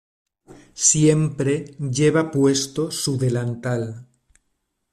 Siempre 0.89 1.75
lleva 1.77 2.31
puesto 2.31 2.89
su 2.89 3.19
delantal. 3.19 4.07